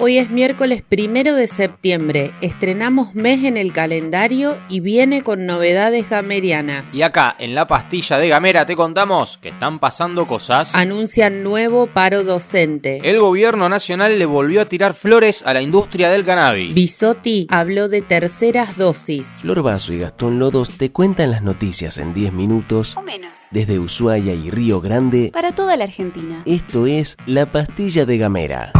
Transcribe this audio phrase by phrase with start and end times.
[0.00, 2.30] Hoy es miércoles primero de septiembre.
[2.40, 6.94] Estrenamos mes en el calendario y viene con novedades gamerianas.
[6.94, 10.72] Y acá, en la pastilla de Gamera, te contamos que están pasando cosas.
[10.76, 13.00] Anuncian nuevo paro docente.
[13.02, 16.74] El gobierno nacional le volvió a tirar flores a la industria del cannabis.
[16.74, 19.38] Bisotti habló de terceras dosis.
[19.40, 23.48] Flor Vaso y Gastón Lodos te cuentan las noticias en 10 minutos O menos.
[23.50, 25.30] desde Ushuaia y Río Grande.
[25.32, 26.42] Para toda la Argentina.
[26.46, 28.72] Esto es La Pastilla de Gamera.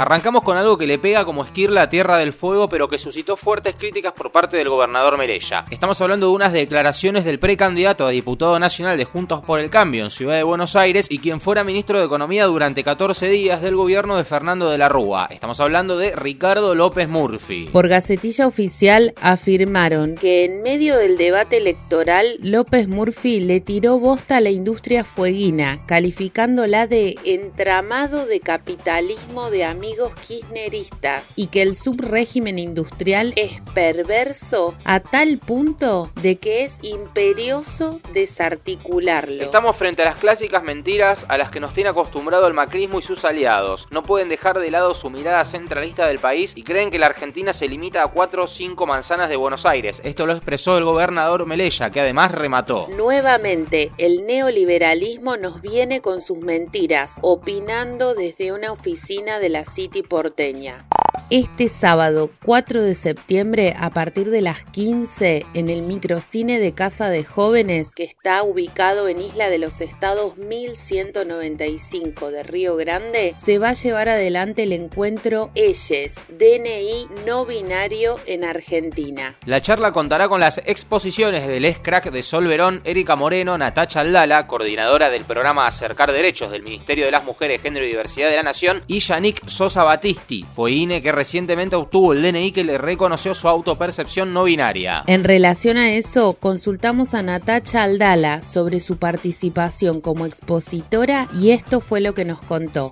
[0.00, 3.36] Arrancamos con algo que le pega como esquirla a Tierra del Fuego, pero que suscitó
[3.36, 5.66] fuertes críticas por parte del gobernador Merella.
[5.70, 10.02] Estamos hablando de unas declaraciones del precandidato a diputado nacional de Juntos por el Cambio
[10.04, 13.76] en Ciudad de Buenos Aires y quien fuera ministro de Economía durante 14 días del
[13.76, 15.28] gobierno de Fernando de la Rúa.
[15.30, 17.68] Estamos hablando de Ricardo López Murphy.
[17.70, 24.38] Por Gacetilla Oficial afirmaron que en medio del debate electoral López Murphy le tiró bosta
[24.38, 29.89] a la industria fueguina, calificándola de entramado de capitalismo de amigos
[30.26, 38.00] kirchneristas y que el subrégimen industrial es perverso a tal punto de que es imperioso
[38.12, 39.42] desarticularlo.
[39.42, 43.02] Estamos frente a las clásicas mentiras a las que nos tiene acostumbrado el macrismo y
[43.02, 43.86] sus aliados.
[43.90, 47.52] No pueden dejar de lado su mirada centralista del país y creen que la Argentina
[47.52, 50.00] se limita a 4 o 5 manzanas de Buenos Aires.
[50.04, 52.88] Esto lo expresó el gobernador Melella, que además remató.
[52.96, 60.02] Nuevamente, el neoliberalismo nos viene con sus mentiras, opinando desde una oficina de la City
[60.02, 60.84] porteña.
[61.30, 67.08] Este sábado 4 de septiembre a partir de las 15 en el microcine de Casa
[67.08, 73.58] de Jóvenes que está ubicado en Isla de los Estados 1195 de Río Grande se
[73.60, 79.36] va a llevar adelante el encuentro Elles, DNI no binario en Argentina.
[79.46, 84.00] La charla contará con las exposiciones del ex crack de Sol Verón, Erika Moreno, Natacha
[84.00, 88.36] Aldala, coordinadora del programa Acercar Derechos del Ministerio de las Mujeres, Género y Diversidad de
[88.36, 92.78] la Nación, y Yannick Sosa Batisti, fue INE que recientemente obtuvo el DNI que le
[92.78, 95.04] reconoció su autopercepción no binaria.
[95.06, 101.80] En relación a eso, consultamos a Natacha Aldala sobre su participación como expositora y esto
[101.80, 102.90] fue lo que nos contó.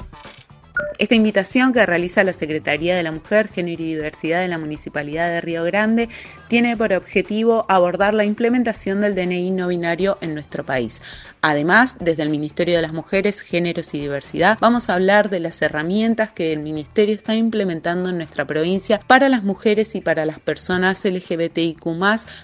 [0.99, 5.29] Esta invitación que realiza la Secretaría de la Mujer, Género y Diversidad de la Municipalidad
[5.29, 6.09] de Río Grande
[6.49, 11.01] tiene por objetivo abordar la implementación del DNI no binario en nuestro país.
[11.41, 15.63] Además, desde el Ministerio de las Mujeres, Géneros y Diversidad, vamos a hablar de las
[15.63, 20.41] herramientas que el Ministerio está implementando en nuestra provincia para las mujeres y para las
[20.41, 21.79] personas LGBTIQ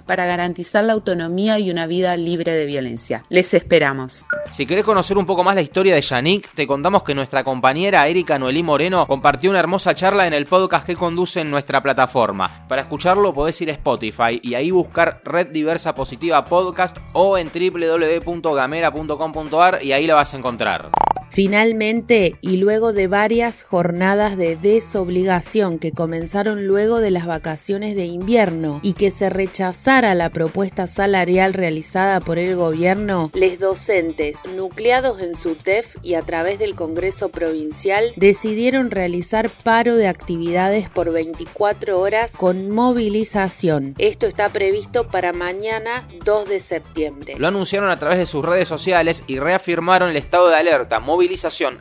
[0.07, 3.25] para garantizar la autonomía y una vida libre de violencia.
[3.31, 4.27] Les esperamos.
[4.53, 8.07] Si querés conocer un poco más la historia de Yannick, te contamos que nuestra compañera
[8.07, 12.67] Erika Noelí Moreno compartió una hermosa charla en el podcast que conduce en nuestra plataforma.
[12.69, 17.49] Para escucharlo podés ir a Spotify y ahí buscar Red Diversa Positiva Podcast o en
[17.49, 20.91] www.gamera.com.ar y ahí la vas a encontrar.
[21.35, 28.05] Finalmente, y luego de varias jornadas de desobligación que comenzaron luego de las vacaciones de
[28.05, 35.21] invierno y que se rechazara la propuesta salarial realizada por el gobierno, les docentes, nucleados
[35.23, 41.13] en su TEF y a través del Congreso Provincial, decidieron realizar paro de actividades por
[41.13, 43.97] 24 horas con movilización.
[43.99, 47.35] Esto está previsto para mañana 2 de septiembre.
[47.39, 51.24] Lo anunciaron a través de sus redes sociales y reafirmaron el estado de alerta, movilización,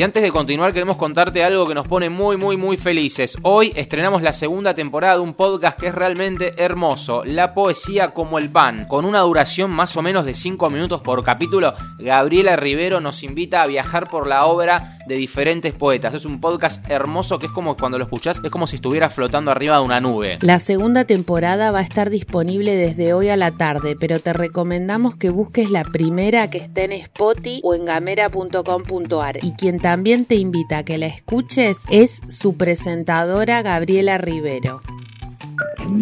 [0.00, 3.36] Y antes de continuar queremos contarte algo que nos pone muy muy muy felices.
[3.42, 8.38] Hoy estrenamos la segunda temporada de un podcast que es realmente hermoso, La poesía como
[8.38, 8.86] el pan.
[8.86, 13.60] Con una duración más o menos de 5 minutos por capítulo, Gabriela Rivero nos invita
[13.60, 16.14] a viajar por la obra de diferentes poetas.
[16.14, 19.50] Es un podcast hermoso que es como cuando lo escuchás, es como si estuviera flotando
[19.50, 20.38] arriba de una nube.
[20.40, 25.16] La segunda temporada va a estar disponible desde hoy a la tarde, pero te recomendamos
[25.16, 29.38] que busques la primera que esté en Spotify o en gamera.com.ar.
[29.42, 34.82] Y quien también te invita a que la escuches es su presentadora Gabriela Rivero.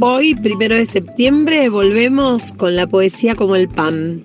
[0.03, 4.25] Hoy, primero de septiembre, volvemos con la poesía como el pan.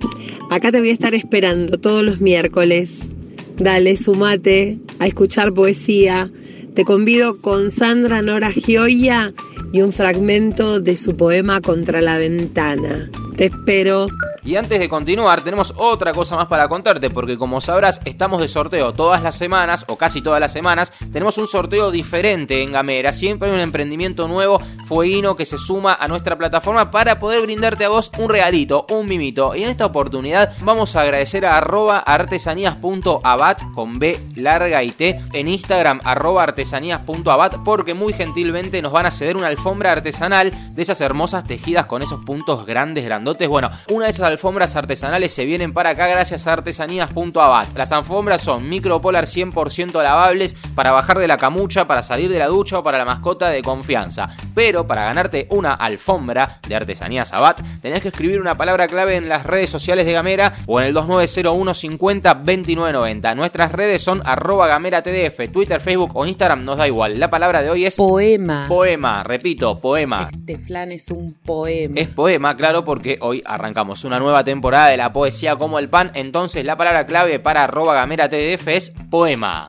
[0.52, 3.12] Acá te voy a estar esperando todos los miércoles.
[3.58, 6.30] Dale, sumate a escuchar poesía.
[6.76, 9.34] Te convido con Sandra Nora Gioia
[9.72, 13.10] y un fragmento de su poema Contra la ventana.
[13.38, 14.10] Te espero.
[14.46, 18.48] Y antes de continuar, tenemos otra cosa más para contarte, porque como sabrás, estamos de
[18.48, 23.14] sorteo todas las semanas, o casi todas las semanas, tenemos un sorteo diferente en Gamera.
[23.14, 27.86] Siempre hay un emprendimiento nuevo, fueguino, que se suma a nuestra plataforma para poder brindarte
[27.86, 29.56] a vos un regalito, un mimito.
[29.56, 35.22] Y en esta oportunidad vamos a agradecer a arroba artesanías.abat con B larga y T
[35.34, 40.82] en Instagram arroba artesanías.abat porque muy gentilmente nos van a ceder una alfombra artesanal de
[40.82, 43.48] esas hermosas tejidas con esos puntos grandes, grandotes.
[43.48, 47.78] Bueno, una de esas alfombras artesanales se vienen para acá gracias a artesanías.abat.
[47.78, 52.48] Las alfombras son micropolar 100% lavables para bajar de la camucha, para salir de la
[52.48, 54.30] ducha o para la mascota de confianza.
[54.56, 59.30] Pero para ganarte una alfombra de artesanías Abat, tenés que escribir una palabra clave en
[59.30, 63.36] las redes sociales de Gamera o en el 2901 50 2990.
[63.36, 67.20] Nuestras redes son arroba gamera tdf, Twitter, Facebook o Instagram, nos da igual.
[67.20, 68.66] La palabra de hoy es poema.
[68.68, 70.28] Poema, repito, poema.
[70.34, 72.00] Este flan es un poema.
[72.00, 76.12] Es poema, claro, porque hoy arrancamos una nueva temporada de la poesía como el pan,
[76.16, 79.68] entonces la palabra clave para arroba gamera tdf es poema.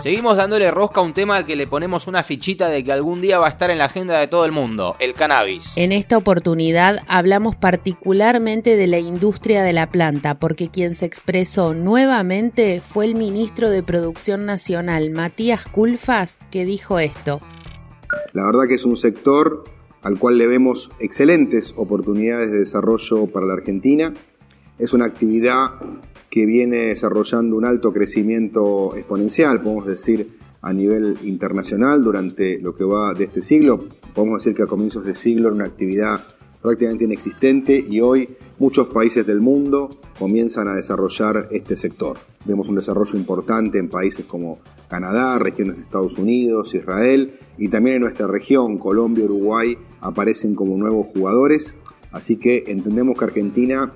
[0.00, 3.20] Seguimos dándole rosca a un tema al que le ponemos una fichita de que algún
[3.20, 5.76] día va a estar en la agenda de todo el mundo, el cannabis.
[5.76, 11.74] En esta oportunidad hablamos particularmente de la industria de la planta, porque quien se expresó
[11.74, 17.42] nuevamente fue el ministro de Producción Nacional, Matías Culfas, que dijo esto.
[18.32, 19.64] La verdad que es un sector
[20.02, 24.14] al cual le vemos excelentes oportunidades de desarrollo para la Argentina.
[24.78, 25.72] Es una actividad
[26.30, 32.84] que viene desarrollando un alto crecimiento exponencial, podemos decir, a nivel internacional durante lo que
[32.84, 33.84] va de este siglo.
[34.14, 36.24] Podemos decir que a comienzos de siglo era una actividad
[36.62, 42.18] prácticamente inexistente y hoy muchos países del mundo comienzan a desarrollar este sector.
[42.44, 44.58] Vemos un desarrollo importante en países como
[44.90, 50.76] Canadá, regiones de Estados Unidos, Israel y también en nuestra región, Colombia, Uruguay, aparecen como
[50.76, 51.76] nuevos jugadores.
[52.10, 53.92] Así que entendemos que Argentina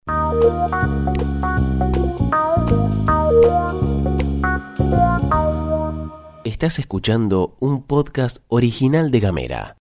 [6.44, 9.74] Estás escuchando un podcast original de Gamera.